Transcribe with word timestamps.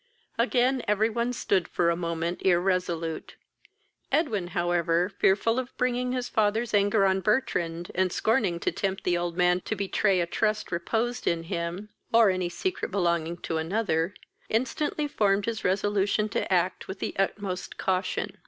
Again 0.39 0.81
every 0.87 1.11
one 1.11 1.31
stood 1.31 1.67
for 1.67 1.91
a 1.91 1.95
moment 1.95 2.41
irresolute. 2.43 3.35
Edwin, 4.11 4.47
however, 4.47 5.09
fearful 5.09 5.59
of 5.59 5.77
bringing 5.77 6.11
his 6.11 6.27
father's 6.27 6.73
anger 6.73 7.05
on 7.05 7.21
Bertrand, 7.21 7.91
and 7.93 8.11
scorning 8.11 8.59
to 8.61 8.71
tempt 8.71 9.03
the 9.03 9.15
old 9.15 9.37
man 9.37 9.61
to 9.61 9.75
betray 9.75 10.19
and 10.19 10.31
trust 10.31 10.71
reposed 10.71 11.27
in 11.27 11.43
him, 11.43 11.89
or 12.11 12.31
any 12.31 12.49
secret 12.49 12.89
belonging 12.89 13.37
to 13.43 13.57
another, 13.59 14.15
instantly 14.49 15.07
formed 15.07 15.45
his 15.45 15.63
resolution 15.63 16.27
to 16.29 16.51
act 16.51 16.87
with 16.87 16.97
the 16.97 17.15
utmost 17.19 17.77
caution. 17.77 18.39